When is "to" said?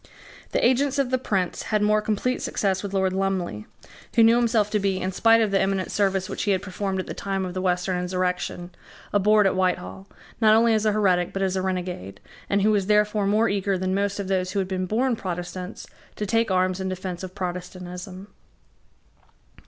4.71-4.79, 16.15-16.25